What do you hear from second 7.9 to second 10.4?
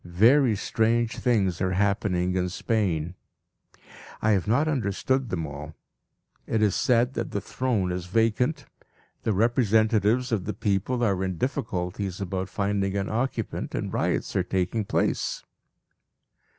is vacant, the representatives